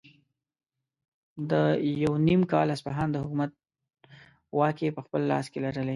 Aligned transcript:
ده 1.49 1.61
یو 2.03 2.13
نیم 2.27 2.41
کال 2.51 2.67
اصفهان 2.75 3.07
د 3.11 3.17
حکومت 3.23 3.51
واکې 4.59 4.95
په 4.95 5.01
خپل 5.05 5.21
لاس 5.31 5.45
کې 5.51 5.59
لرلې. 5.65 5.89